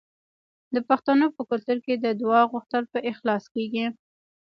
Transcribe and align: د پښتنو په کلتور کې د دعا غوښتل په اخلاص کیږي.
د 0.73 0.75
پښتنو 0.89 1.27
په 1.35 1.41
کلتور 1.49 1.77
کې 1.85 1.93
د 1.97 2.05
دعا 2.21 2.41
غوښتل 2.51 2.83
په 2.93 2.99
اخلاص 3.11 3.43
کیږي. 3.53 3.85